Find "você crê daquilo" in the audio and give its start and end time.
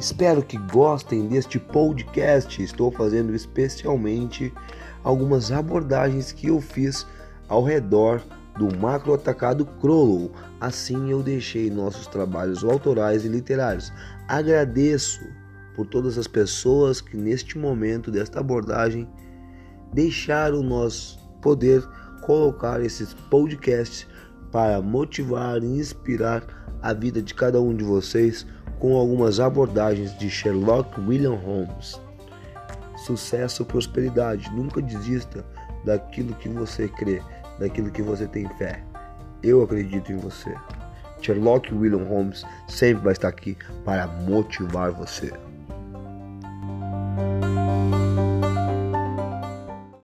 36.48-37.90